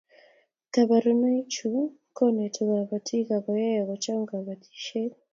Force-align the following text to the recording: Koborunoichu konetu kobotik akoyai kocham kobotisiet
Koborunoichu 0.73 1.69
konetu 2.17 2.59
kobotik 2.69 3.27
akoyai 3.37 3.85
kocham 3.87 4.19
kobotisiet 4.29 5.13